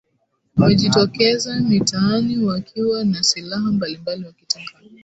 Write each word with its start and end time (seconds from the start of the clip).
wamejitokeza 0.57 1.59
mitaani 1.59 2.37
wakiwa 2.37 3.05
na 3.05 3.23
silaha 3.23 3.71
mbalimbali 3.71 4.25
wakitaka 4.25 4.79